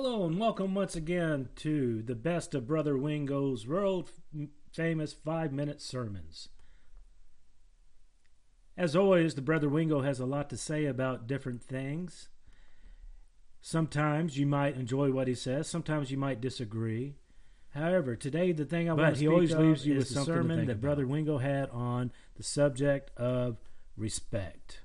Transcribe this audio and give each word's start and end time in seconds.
Hello 0.00 0.24
and 0.24 0.38
welcome 0.38 0.76
once 0.76 0.94
again 0.94 1.48
to 1.56 2.02
the 2.02 2.14
best 2.14 2.54
of 2.54 2.68
Brother 2.68 2.96
Wingo's 2.96 3.66
world 3.66 4.12
famous 4.70 5.12
five 5.12 5.52
minute 5.52 5.82
sermons. 5.82 6.50
As 8.76 8.94
always, 8.94 9.34
the 9.34 9.42
Brother 9.42 9.68
Wingo 9.68 10.02
has 10.02 10.20
a 10.20 10.24
lot 10.24 10.50
to 10.50 10.56
say 10.56 10.86
about 10.86 11.26
different 11.26 11.64
things. 11.64 12.28
Sometimes 13.60 14.38
you 14.38 14.46
might 14.46 14.76
enjoy 14.76 15.10
what 15.10 15.26
he 15.26 15.34
says, 15.34 15.66
sometimes 15.66 16.12
you 16.12 16.16
might 16.16 16.40
disagree. 16.40 17.16
However, 17.70 18.14
today 18.14 18.52
the 18.52 18.64
thing 18.64 18.88
I 18.88 18.94
But 18.94 19.02
want 19.02 19.14
to 19.16 19.20
he 19.20 19.26
always 19.26 19.56
leaves 19.56 19.84
you 19.84 19.96
with 19.96 20.14
the 20.14 20.24
sermon 20.24 20.58
that 20.66 20.74
about. 20.74 20.80
Brother 20.80 21.08
Wingo 21.08 21.38
had 21.38 21.70
on 21.70 22.12
the 22.36 22.44
subject 22.44 23.10
of 23.16 23.56
respect. 23.96 24.82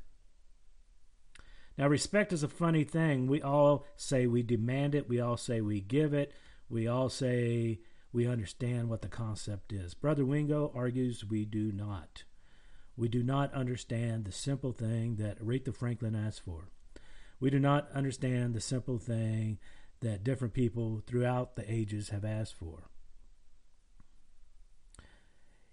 Now, 1.78 1.88
respect 1.88 2.32
is 2.32 2.44
a 2.44 2.48
funny 2.48 2.84
thing. 2.84 3.28
We 3.28 3.42
all 3.42 3.86
say 3.96 4.28
we 4.28 4.44
demand 4.44 4.94
it. 4.94 5.10
We 5.10 5.20
all 5.20 5.38
say 5.38 5.62
we 5.62 5.82
give 5.82 6.14
it. 6.14 6.32
We 6.70 6.88
all 6.88 7.10
say 7.10 7.80
we 8.12 8.28
understand 8.28 8.90
what 8.90 9.02
the 9.02 9.08
concept 9.08 9.74
is. 9.74 9.96
Brother 9.96 10.24
Wingo 10.24 10.72
argues 10.76 11.26
we 11.26 11.46
do 11.46 11.72
not. 11.72 12.24
We 12.96 13.08
do 13.08 13.24
not 13.24 13.54
understand 13.54 14.26
the 14.26 14.32
simple 14.32 14.72
thing 14.72 15.16
that 15.16 15.44
Aretha 15.44 15.76
Franklin 15.76 16.16
asked 16.16 16.42
for. 16.42 16.70
We 17.40 17.50
do 17.50 17.60
not 17.60 17.92
understand 17.92 18.54
the 18.54 18.62
simple 18.62 19.00
thing 19.00 19.58
that 20.02 20.24
different 20.24 20.54
people 20.54 21.02
throughout 21.08 21.56
the 21.56 21.70
ages 21.72 22.10
have 22.10 22.24
asked 22.24 22.56
for. 22.56 22.90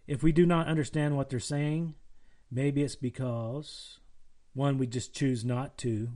If 0.06 0.22
we 0.22 0.32
do 0.32 0.46
not 0.46 0.66
understand 0.66 1.16
what 1.16 1.28
they're 1.28 1.38
saying, 1.38 1.94
maybe 2.50 2.82
it's 2.82 2.96
because 2.96 3.99
one, 4.52 4.78
we 4.78 4.86
just 4.86 5.14
choose 5.14 5.44
not 5.44 5.78
to 5.78 6.08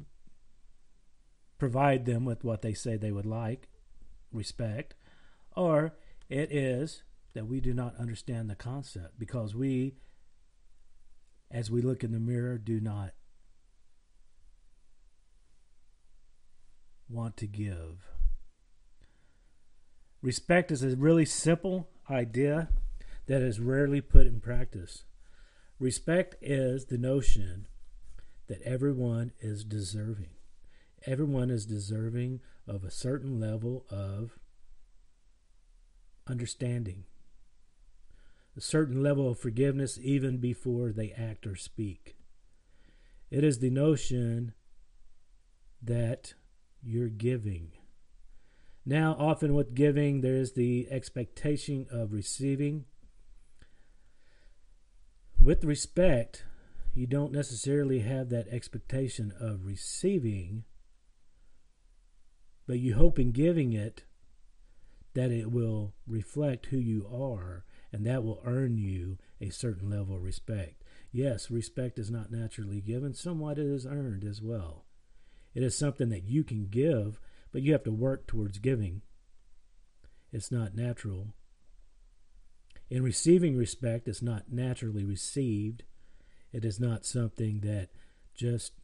provide 1.59 2.05
them 2.05 2.25
with 2.25 2.45
what 2.45 2.63
they 2.63 2.75
say 2.75 2.97
they 2.97 3.13
would 3.13 3.27
like, 3.27 3.69
respect, 4.33 4.95
or 5.57 5.95
it 6.29 6.53
is 6.53 7.03
that 7.35 7.47
we 7.47 7.61
do 7.61 7.73
not 7.73 7.97
understand 7.99 8.49
the 8.51 8.55
concept 8.55 9.19
because 9.19 9.55
we, 9.55 9.95
as 11.51 11.71
we 11.71 11.81
look 11.81 12.03
in 12.03 12.13
the 12.13 12.21
mirror, 12.21 12.59
do 12.59 12.81
not 12.81 13.13
want 17.09 17.37
to 17.37 17.47
give. 17.47 18.09
Respect 20.23 20.71
is 20.73 20.83
a 20.83 20.97
really 20.97 21.25
simple 21.25 21.89
idea 22.11 22.69
that 23.27 23.43
is 23.43 23.61
rarely 23.61 24.01
put 24.01 24.27
in 24.27 24.41
practice. 24.41 25.05
Respect 25.79 26.37
is 26.41 26.87
the 26.87 26.99
notion 26.99 27.67
that 28.49 28.63
everyone 28.63 29.33
is 29.41 29.65
deserving. 29.65 30.31
Everyone 31.07 31.51
is 31.51 31.67
deserving 31.67 32.41
of 32.67 32.85
a 32.85 32.91
certain 32.91 33.39
level 33.39 33.85
of 33.91 34.39
understanding, 36.27 37.05
a 38.57 38.61
certain 38.61 39.03
level 39.03 39.29
of 39.29 39.39
forgiveness 39.39 39.99
even 40.03 40.39
before 40.39 40.93
they 40.93 41.13
act 41.13 41.47
or 41.47 41.57
speak. 41.57 42.17
It 43.31 43.45
is 43.45 43.59
the 43.59 43.71
notion 43.71 44.55
that 45.83 46.35
you're 46.83 47.09
giving. 47.09 47.73
Now, 48.87 49.17
often 49.19 49.55
with 49.55 49.75
giving, 49.75 50.21
there 50.21 50.37
is 50.37 50.53
the 50.53 50.89
expectation 50.91 51.87
of 51.91 52.13
receiving. 52.13 52.85
With 55.41 55.65
respect, 55.65 56.45
you 56.95 57.07
don't 57.07 57.33
necessarily 57.33 58.01
have 58.01 58.29
that 58.31 58.49
expectation 58.49 59.33
of 59.41 59.67
receiving, 59.67 60.65
but 62.67 62.79
you 62.79 62.95
hope 62.95 63.19
in 63.19 63.33
giving 63.33 63.73
it 63.73 64.05
that 65.15 65.31
it 65.31 65.51
will 65.51 65.95
reflect 66.07 66.67
who 66.67 66.77
you 66.77 67.07
are 67.13 67.65
and 67.93 68.05
that 68.07 68.25
will 68.25 68.41
earn 68.45 68.77
you 68.77 69.19
a 69.41 69.51
certain 69.51 69.91
level 69.91 70.17
of 70.17 70.23
respect. 70.23 70.83
Yes, 71.13 71.51
respect 71.51 71.99
is 71.99 72.11
not 72.11 72.33
naturally 72.33 72.81
given, 72.81 73.15
somewhat 73.15 73.59
it 73.59 73.67
is 73.67 73.87
earned 73.87 74.25
as 74.25 74.43
well. 74.43 74.85
It 75.55 75.63
is 75.63 75.79
something 75.79 76.09
that 76.09 76.25
you 76.25 76.43
can 76.43 76.67
give, 76.67 77.21
but 77.53 77.63
you 77.63 77.73
have 77.73 77.85
to 77.85 77.93
work 77.93 78.27
towards 78.27 78.59
giving. 78.59 79.03
It's 80.33 80.51
not 80.51 80.75
natural. 80.75 81.35
In 82.91 83.05
receiving 83.05 83.57
respect, 83.57 84.09
it's 84.09 84.23
not 84.23 84.51
naturally 84.51 85.05
received. 85.05 85.85
It 86.55 86.65
is 86.65 86.79
not 86.79 87.05
something 87.05 87.63
that 87.63 87.89
just 88.33 88.75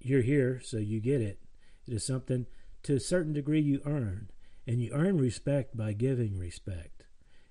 you're 0.00 0.20
here, 0.20 0.60
so 0.64 0.78
you 0.78 0.98
get 1.00 1.20
it. 1.20 1.38
It 1.86 1.94
is 1.94 2.04
something 2.04 2.46
to 2.82 2.96
a 2.96 3.00
certain 3.00 3.32
degree 3.32 3.60
you 3.60 3.80
earn, 3.86 4.30
and 4.66 4.82
you 4.82 4.90
earn 4.92 5.16
respect 5.16 5.76
by 5.76 5.92
giving 5.92 6.36
respect. 6.36 7.04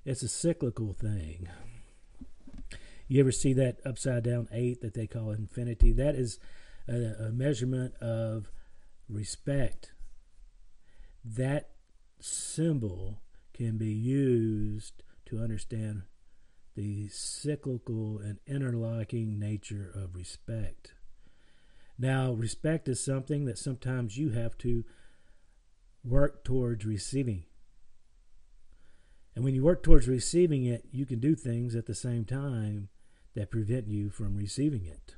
It's 0.03 0.21
a 0.21 0.27
cyclical 0.27 0.91
thing. 0.91 1.47
You 3.07 3.21
ever 3.21 3.31
see 3.31 3.53
that 3.53 3.79
upside 3.85 4.23
down 4.23 4.49
eight 4.51 4.81
that 4.81 4.95
they 4.95 5.07
call 5.07 5.31
infinity? 5.31 5.93
That 5.93 6.15
is 6.15 6.37
a, 6.89 7.27
a 7.27 7.31
measurement 7.31 7.95
of 8.01 8.51
respect. 9.07 9.93
That 11.23 11.69
symbol 12.19 13.21
can 13.53 13.77
be 13.77 13.93
used 13.93 15.03
to 15.27 15.39
understand 15.39 16.03
the 16.75 17.07
cyclical 17.09 18.19
and 18.19 18.39
interlocking 18.47 19.39
nature 19.39 19.91
of 19.93 20.15
respect. 20.15 20.93
Now, 21.97 22.31
respect 22.31 22.87
is 22.87 23.03
something 23.03 23.45
that 23.45 23.59
sometimes 23.59 24.17
you 24.17 24.31
have 24.31 24.57
to 24.59 24.83
work 26.03 26.43
towards 26.43 26.85
receiving. 26.85 27.43
And 29.35 29.43
when 29.43 29.55
you 29.55 29.63
work 29.63 29.83
towards 29.83 30.07
receiving 30.07 30.65
it, 30.65 30.85
you 30.91 31.05
can 31.05 31.19
do 31.19 31.35
things 31.35 31.75
at 31.75 31.85
the 31.85 31.95
same 31.95 32.25
time 32.25 32.89
that 33.35 33.51
prevent 33.51 33.87
you 33.87 34.09
from 34.09 34.35
receiving 34.35 34.85
it. 34.85 35.15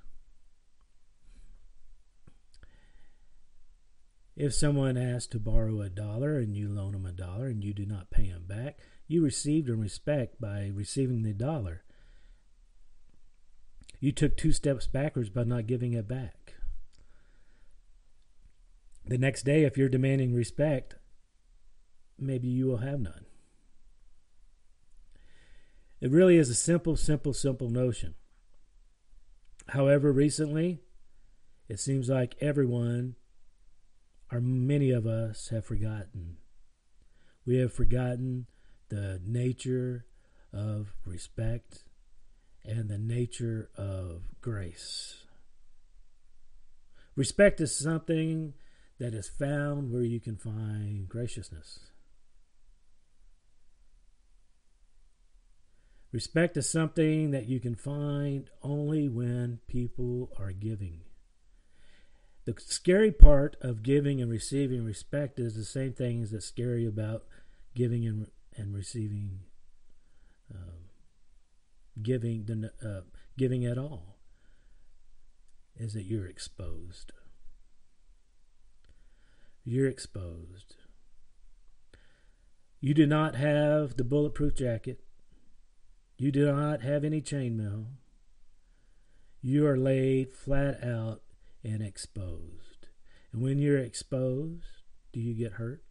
If 4.35 4.53
someone 4.53 4.97
asks 4.97 5.28
to 5.28 5.40
borrow 5.40 5.81
a 5.81 5.90
dollar 5.90 6.38
and 6.38 6.56
you 6.56 6.68
loan 6.68 6.91
them 6.91 7.06
a 7.06 7.12
dollar 7.12 7.47
and 7.47 7.63
you 7.63 7.73
do 7.73 7.85
not 7.85 8.09
pay 8.09 8.29
them 8.29 8.44
back, 8.47 8.79
you 9.07 9.23
received 9.23 9.69
in 9.69 9.79
respect 9.79 10.41
by 10.41 10.72
receiving 10.73 11.23
the 11.23 11.34
dollar. 11.34 11.84
You 14.01 14.12
took 14.12 14.35
two 14.35 14.51
steps 14.51 14.88
backwards 14.88 15.29
by 15.29 15.44
not 15.44 15.68
giving 15.68 15.94
it 15.94 16.07
back. 16.07 16.56
The 19.06 19.18
next 19.18 19.44
day, 19.44 19.63
if 19.63 19.78
you're 19.78 19.88
demanding 19.88 20.34
respect, 20.34 20.96
maybe 22.19 22.47
you 22.47 22.66
will 22.66 22.78
have 22.78 23.00
none. 23.00 23.25
It 26.02 26.12
really 26.12 26.38
is 26.38 26.50
a 26.50 26.56
simple, 26.56 26.97
simple, 26.97 27.34
simple 27.34 27.69
notion. 27.69 28.16
However, 29.69 30.12
recently, 30.12 30.81
it 31.69 31.79
seems 31.79 32.09
like 32.09 32.35
everyone, 32.41 33.16
or 34.31 34.41
many 34.41 34.91
of 34.91 35.06
us, 35.06 35.50
have 35.50 35.66
forgotten. 35.66 36.38
We 37.46 37.58
have 37.58 37.74
forgotten 37.74 38.47
the 38.90 39.22
nature 39.24 40.06
of 40.52 40.94
respect 41.06 41.84
and 42.64 42.90
the 42.90 42.97
nature 42.97 43.69
of 43.75 44.24
grace. 44.41 45.25
Respect 47.16 47.62
is 47.62 47.78
something 47.78 48.53
that 49.00 49.14
is 49.14 49.30
found 49.30 49.91
where 49.91 50.03
you 50.03 50.19
can 50.19 50.38
find 50.38 51.08
graciousness. 51.08 51.91
Respect 56.12 56.56
is 56.56 56.69
something 56.69 57.31
that 57.31 57.47
you 57.47 57.59
can 57.59 57.75
find 57.75 58.50
only 58.64 59.09
when 59.09 59.59
people 59.68 60.31
are 60.40 60.53
giving. 60.53 61.04
The 62.45 62.53
scary 62.59 63.11
part 63.11 63.57
of 63.61 63.81
giving 63.81 64.22
and 64.22 64.29
receiving 64.29 64.85
respect 64.85 65.40
is 65.40 65.55
the 65.55 65.66
same 65.66 65.93
thing 65.93 66.22
as 66.22 66.31
that's 66.31 66.46
scary 66.46 66.85
about 66.85 67.23
giving 67.73 68.05
and, 68.05 68.28
and 68.55 68.73
receiving 68.73 69.40
um, 70.53 70.90
giving 72.02 72.46
the 72.46 72.72
uh, 72.84 73.02
giving 73.35 73.66
at 73.66 73.79
all 73.79 74.17
is 75.75 75.93
that 75.93 76.05
you're 76.05 76.28
exposed. 76.28 77.11
You're 79.64 79.87
exposed. 79.87 80.75
You 82.79 82.93
do 82.93 83.08
not 83.08 83.35
have 83.35 83.97
the 83.97 84.03
bulletproof 84.03 84.53
jacket. 84.55 84.99
You 86.17 86.31
do 86.31 86.52
not 86.52 86.81
have 86.81 87.03
any 87.03 87.22
chainmail. 87.22 87.85
You 89.41 89.66
are 89.66 89.78
laid 89.78 90.34
flat 90.34 90.84
out 90.84 91.22
and 91.66 91.82
exposed. 91.82 92.88
And 93.34 93.41
when 93.41 93.58
you're 93.58 93.79
exposed, 93.79 94.84
do 95.12 95.20
you 95.20 95.34
get 95.34 95.53
hurt? 95.53 95.82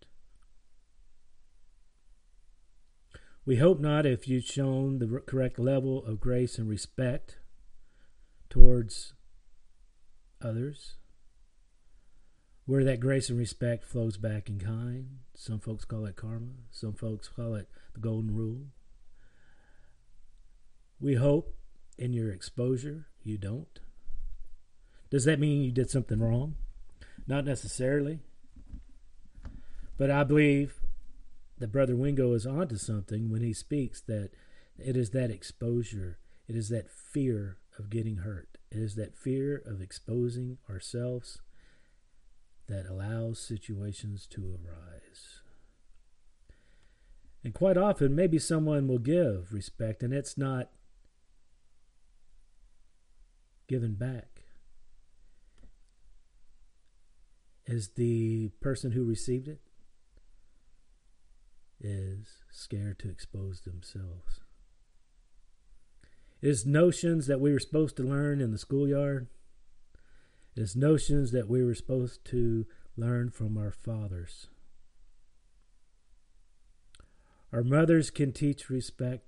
We 3.45 3.57
hope 3.57 3.81
not 3.81 4.07
if 4.07 4.27
you've 4.29 4.45
shown 4.45 5.01
the 5.01 5.21
correct 5.27 5.59
level 5.59 6.03
of 6.07 6.21
grace 6.21 6.57
and 6.59 6.69
respect 6.69 7.41
towards 8.49 9.13
others. 10.41 10.95
where 12.67 12.85
that 12.85 13.01
grace 13.01 13.29
and 13.29 13.39
respect 13.39 13.85
flows 13.85 14.17
back 14.17 14.49
in 14.49 14.59
kind. 14.59 15.19
Some 15.35 15.61
folks 15.61 15.85
call 15.85 16.07
it 16.07 16.17
karma, 16.17 16.53
some 16.71 16.95
folks 16.95 17.29
call 17.29 17.55
it 17.55 17.69
the 17.93 18.01
golden 18.01 18.35
rule. 18.35 18.67
We 21.01 21.15
hope 21.15 21.55
in 21.99 22.13
your 22.13 22.31
exposure 22.31 23.07
you 23.23 23.37
don't. 23.37 23.81
Does 25.11 25.25
that 25.25 25.39
mean 25.39 25.63
you 25.63 25.73
did 25.73 25.91
something 25.91 26.21
wrong? 26.21 26.57
Not 27.27 27.45
necessarily. 27.45 28.21
But 29.97 30.11
I 30.11 30.25
believe 30.25 30.75
that 31.59 31.73
Brother 31.73 31.97
Wingo 31.97 32.33
is 32.33 32.47
onto 32.47 32.77
something 32.77 33.31
when 33.31 33.43
he 33.43 33.53
speaks 33.53 34.01
that 34.03 34.31
it 34.77 34.97
is 34.97 35.11
that 35.11 35.31
exposure, 35.31 36.19
it 36.49 36.57
is 36.57 36.69
that 36.71 36.91
fear 36.91 37.59
of 37.79 37.91
getting 37.91 38.19
hurt, 38.19 38.59
it 38.71 38.79
is 38.79 38.97
that 38.97 39.17
fear 39.17 39.63
of 39.65 39.81
exposing 39.81 40.59
ourselves 40.69 41.41
that 42.67 42.87
allows 42.87 43.39
situations 43.39 44.27
to 44.27 44.41
arise. 44.55 45.41
And 47.45 47.53
quite 47.53 47.77
often, 47.77 48.15
maybe 48.15 48.39
someone 48.39 48.89
will 48.89 48.99
give 48.99 49.53
respect, 49.53 50.03
and 50.03 50.15
it's 50.15 50.39
not 50.39 50.71
given 53.69 53.95
back. 53.95 54.34
Is 57.67 57.89
the 57.97 58.51
person 58.61 58.93
who 58.93 59.05
received 59.05 59.49
it 59.49 59.61
is 61.81 62.43
scared 62.51 62.99
to 62.99 63.11
expose 63.11 63.61
themselves. 63.61 64.41
It 66.41 66.49
is 66.49 66.67
notions 66.67 67.27
that 67.27 67.41
we 67.41 67.53
were 67.53 67.61
supposed 67.61 67.97
to 67.97 68.03
learn 68.03 68.41
in 68.41 68.53
the 68.53 68.59
schoolyard. 68.59 69.29
It 70.57 70.61
is 70.61 70.77
notions 70.77 71.33
that 71.33 71.49
we 71.49 71.65
were 71.65 71.75
supposed 71.75 72.25
to 72.27 72.67
learn 72.97 73.31
from 73.31 73.59
our 73.59 73.71
fathers. 73.71 74.49
Our 77.53 77.63
mothers 77.63 78.11
can 78.11 78.33
teach 78.33 78.69
respect. 78.69 79.27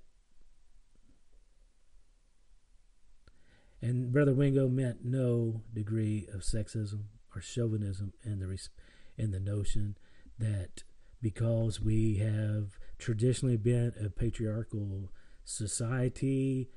And 3.81 4.11
Brother 4.11 4.33
Wingo 4.33 4.67
meant 4.67 5.05
no 5.05 5.61
degree 5.73 6.27
of 6.33 6.41
sexism 6.41 7.03
or 7.37 7.41
chauvinism 7.41 8.13
and 8.23 8.41
the 8.41 8.69
in 9.17 9.31
the 9.31 9.39
notion 9.39 9.95
that 10.39 10.83
because 11.21 11.79
we 11.79 12.15
have 12.15 12.77
traditionally 12.97 13.57
been 13.57 13.93
a 14.03 14.09
patriarchal 14.09 15.11
society 15.43 16.69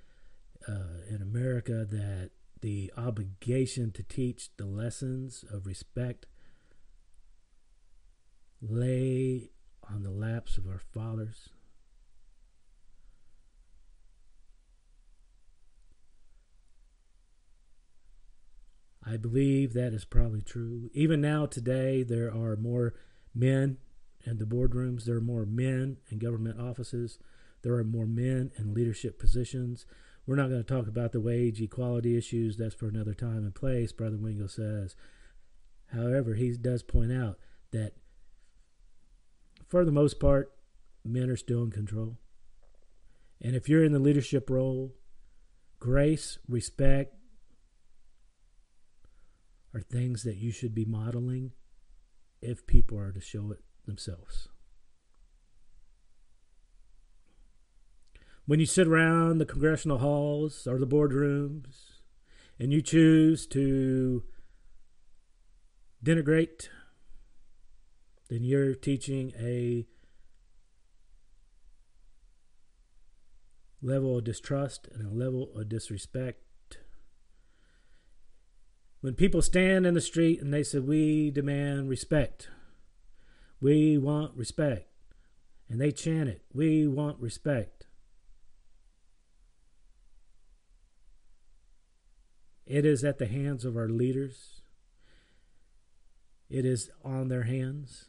uh, 0.68 1.02
in 1.08 1.22
America 1.22 1.86
that 1.88 2.30
the 2.60 2.92
obligation 2.96 3.90
to 3.90 4.02
teach 4.02 4.50
the 4.56 4.66
lessons 4.66 5.44
of 5.50 5.66
respect 5.66 6.26
lay 8.60 9.50
on 9.90 10.02
the 10.02 10.10
laps 10.10 10.58
of 10.58 10.66
our 10.66 10.78
fathers. 10.78 11.48
I 19.10 19.16
believe 19.16 19.72
that 19.72 19.92
is 19.92 20.04
probably 20.04 20.40
true. 20.40 20.88
Even 20.94 21.20
now, 21.20 21.44
today, 21.44 22.04
there 22.04 22.32
are 22.32 22.54
more 22.54 22.94
men 23.34 23.78
in 24.24 24.38
the 24.38 24.44
boardrooms, 24.44 25.04
there 25.04 25.16
are 25.16 25.20
more 25.20 25.44
men 25.44 25.96
in 26.10 26.20
government 26.20 26.60
offices, 26.60 27.18
there 27.62 27.74
are 27.74 27.82
more 27.82 28.06
men 28.06 28.52
in 28.56 28.72
leadership 28.72 29.18
positions. 29.18 29.84
We're 30.26 30.36
not 30.36 30.48
going 30.48 30.62
to 30.62 30.74
talk 30.74 30.86
about 30.86 31.10
the 31.10 31.20
wage 31.20 31.60
equality 31.60 32.16
issues. 32.16 32.56
That's 32.56 32.74
for 32.74 32.86
another 32.86 33.12
time 33.12 33.38
and 33.38 33.54
place, 33.54 33.90
Brother 33.90 34.16
Wingo 34.16 34.46
says. 34.46 34.94
However, 35.92 36.34
he 36.34 36.56
does 36.56 36.84
point 36.84 37.10
out 37.10 37.36
that 37.72 37.94
for 39.66 39.84
the 39.84 39.90
most 39.90 40.20
part, 40.20 40.52
men 41.04 41.30
are 41.30 41.36
still 41.36 41.64
in 41.64 41.72
control. 41.72 42.16
And 43.40 43.56
if 43.56 43.68
you're 43.68 43.82
in 43.82 43.92
the 43.92 43.98
leadership 43.98 44.48
role, 44.48 44.94
grace, 45.80 46.38
respect 46.48 47.16
are 49.74 49.80
things 49.80 50.22
that 50.24 50.36
you 50.36 50.50
should 50.50 50.74
be 50.74 50.84
modeling 50.84 51.52
if 52.42 52.66
people 52.66 52.98
are 52.98 53.12
to 53.12 53.20
show 53.20 53.52
it 53.52 53.60
themselves. 53.86 54.48
When 58.46 58.58
you 58.58 58.66
sit 58.66 58.88
around 58.88 59.38
the 59.38 59.46
congressional 59.46 59.98
halls 59.98 60.66
or 60.66 60.78
the 60.78 60.86
boardrooms 60.86 62.00
and 62.58 62.72
you 62.72 62.82
choose 62.82 63.46
to 63.48 64.24
denigrate, 66.04 66.68
then 68.28 68.42
you're 68.42 68.74
teaching 68.74 69.32
a 69.38 69.86
level 73.82 74.18
of 74.18 74.24
distrust 74.24 74.88
and 74.92 75.06
a 75.06 75.14
level 75.14 75.50
of 75.54 75.68
disrespect. 75.68 76.42
When 79.00 79.14
people 79.14 79.40
stand 79.40 79.86
in 79.86 79.94
the 79.94 80.00
street 80.00 80.42
and 80.42 80.52
they 80.52 80.62
say, 80.62 80.78
We 80.78 81.30
demand 81.30 81.88
respect, 81.88 82.48
we 83.60 83.96
want 83.96 84.36
respect, 84.36 84.88
and 85.68 85.80
they 85.80 85.90
chant 85.90 86.28
it, 86.28 86.42
We 86.52 86.86
want 86.86 87.18
respect. 87.20 87.86
It 92.66 92.84
is 92.84 93.02
at 93.02 93.18
the 93.18 93.26
hands 93.26 93.64
of 93.64 93.76
our 93.76 93.88
leaders. 93.88 94.60
It 96.48 96.64
is 96.64 96.90
on 97.04 97.28
their 97.28 97.42
hands 97.44 98.06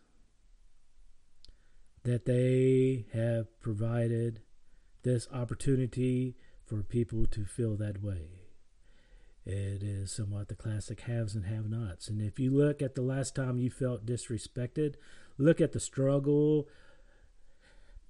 that 2.04 2.26
they 2.26 3.06
have 3.14 3.60
provided 3.60 4.42
this 5.04 5.28
opportunity 5.34 6.36
for 6.66 6.84
people 6.84 7.26
to 7.28 7.46
feel 7.46 7.76
that 7.78 8.04
way. 8.04 8.41
It 9.46 9.82
is 9.82 10.12
somewhat 10.12 10.50
the 10.50 10.56
classic 10.56 11.02
haves 11.02 11.36
and 11.36 11.46
have 11.46 11.70
nots. 11.70 12.08
And 12.08 12.22
if 12.22 12.40
you 12.40 12.52
look 12.52 12.82
at 12.82 12.94
the 12.94 13.02
last 13.02 13.36
time 13.36 13.58
you 13.58 13.72
felt 13.72 14.06
disrespected, 14.06 14.96
look 15.38 15.60
at 15.60 15.72
the 15.72 15.80
struggle, 15.80 16.68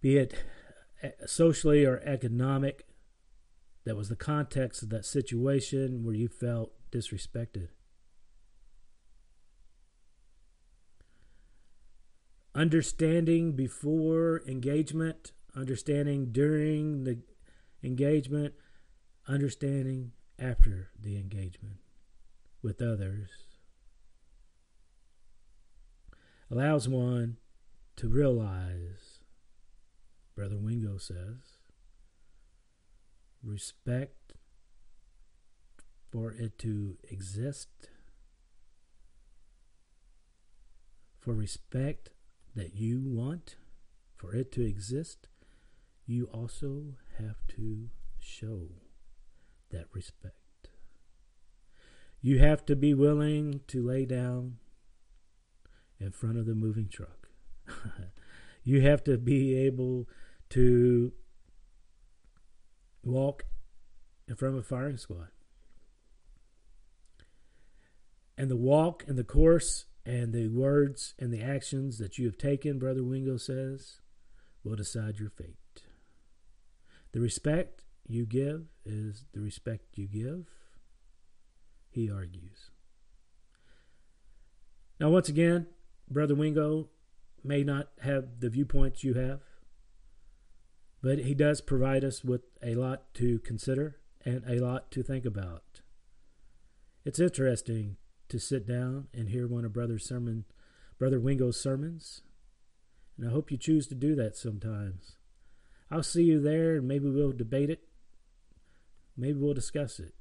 be 0.02 0.18
it 0.18 0.34
eh, 1.02 1.12
socially 1.26 1.86
or 1.86 2.02
economic, 2.04 2.86
that 3.86 3.96
was 3.96 4.10
the 4.10 4.16
context 4.16 4.84
of 4.84 4.90
that 4.90 5.06
situation 5.06 6.04
where 6.04 6.14
you 6.14 6.28
felt 6.28 6.74
disrespected. 6.92 7.70
Understanding 12.54 13.54
before 13.54 14.44
engagement, 14.46 15.32
understanding 15.56 16.34
during 16.34 17.06
the 17.06 17.20
engagement, 17.82 18.54
understanding 19.28 20.12
after 20.42 20.90
the 21.00 21.18
engagement 21.18 21.78
with 22.64 22.82
others 22.82 23.30
allows 26.50 26.90
one 26.90 27.38
to 27.96 28.08
realize, 28.10 29.20
Brother 30.36 30.58
Wingo 30.58 30.98
says, 30.98 31.60
respect 33.44 34.34
for 36.12 36.32
it 36.32 36.58
to 36.60 36.98
exist, 37.10 37.70
for 41.20 41.34
respect 41.34 42.10
that 42.56 42.76
you 42.76 43.02
want 43.06 43.56
for 44.18 44.36
it 44.36 44.52
to 44.54 44.66
exist, 44.66 45.28
you 46.06 46.26
also 46.34 46.96
have 47.18 47.38
to 47.56 47.90
show 48.20 48.68
that 49.72 49.86
respect. 49.94 50.36
You 52.22 52.40
have 52.40 52.66
to 52.68 52.76
be 52.76 52.94
willing 52.94 53.62
to 53.68 53.86
lay 53.86 54.06
down 54.06 54.58
in 56.00 56.12
front 56.12 56.38
of 56.38 56.46
the 56.46 56.56
moving 56.56 56.88
truck. 56.88 57.30
you 58.64 58.82
have 58.82 59.04
to 59.06 59.18
be 59.18 59.56
able 59.56 60.08
to 60.50 61.14
walk 63.04 63.46
in 64.28 64.36
front 64.36 64.56
of 64.56 64.60
a 64.60 64.64
firing 64.64 64.98
squad. 64.98 65.30
And 68.38 68.50
the 68.50 68.58
walk 68.58 69.04
and 69.08 69.18
the 69.18 69.24
course 69.24 69.86
and 70.06 70.34
the 70.34 70.48
words 70.48 71.14
and 71.20 71.34
the 71.34 71.42
actions 71.42 71.98
that 71.98 72.18
you 72.18 72.26
have 72.26 72.38
taken, 72.38 72.80
Brother 72.80 73.04
Wingo 73.04 73.38
says, 73.38 74.00
will 74.64 74.76
decide 74.76 75.20
your 75.20 75.30
fate. 75.30 75.84
The 77.12 77.20
respect 77.20 77.81
you 78.12 78.26
give 78.26 78.66
is 78.86 79.26
the 79.34 79.42
respect 79.42 79.98
you 79.98 80.08
give, 80.08 80.46
he 81.90 82.10
argues. 82.10 82.70
Now, 85.00 85.10
once 85.10 85.30
again, 85.30 85.68
Brother 86.10 86.36
Wingo 86.36 86.90
may 87.44 87.64
not 87.64 87.90
have 88.02 88.40
the 88.40 88.50
viewpoints 88.50 89.04
you 89.04 89.14
have. 89.16 89.42
But 91.02 91.20
he 91.20 91.34
does 91.34 91.62
provide 91.62 92.04
us 92.04 92.24
with 92.24 92.42
a 92.62 92.76
lot 92.76 93.14
to 93.16 93.40
consider 93.40 93.98
and 94.24 94.44
a 94.48 94.60
lot 94.60 94.92
to 94.92 95.02
think 95.02 95.26
about. 95.26 95.82
It's 97.04 97.20
interesting 97.20 97.98
to 98.30 98.40
sit 98.40 98.68
down 98.68 99.08
and 99.14 99.30
hear 99.30 99.48
one 99.48 99.66
of 99.66 99.74
Brother 99.74 99.98
sermon, 99.98 100.46
Brother 101.00 101.20
Wingo's 101.20 101.60
sermons. 101.60 102.22
And 103.18 103.28
I 103.28 103.32
hope 103.32 103.52
you 103.52 103.58
choose 103.58 103.88
to 103.88 103.96
do 103.96 104.14
that 104.16 104.38
sometimes. 104.38 105.18
I'll 105.90 106.04
see 106.04 106.24
you 106.24 106.40
there 106.40 106.76
and 106.76 106.88
maybe 106.88 107.10
we'll 107.10 107.32
debate 107.32 107.72
it. 107.72 107.82
Maybe 109.18 109.40
we'll 109.40 109.54
discuss 109.54 110.00
it. 110.00 110.14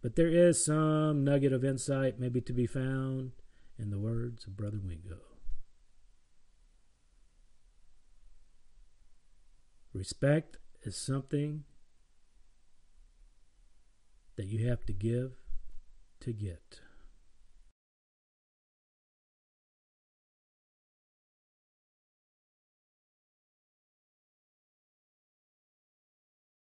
But 0.00 0.16
there 0.16 0.28
is 0.28 0.64
some 0.64 1.24
nugget 1.24 1.52
of 1.52 1.64
insight 1.64 2.20
maybe 2.20 2.40
to 2.42 2.52
be 2.52 2.66
found 2.66 3.32
in 3.78 3.90
the 3.90 3.98
words 3.98 4.46
of 4.46 4.56
Brother 4.56 4.80
Wingo. 4.82 5.18
Respect 9.92 10.58
is 10.84 10.96
something 10.96 11.64
that 14.36 14.46
you 14.46 14.68
have 14.68 14.86
to 14.86 14.92
give 14.92 15.32
to 16.20 16.32
get. 16.32 16.80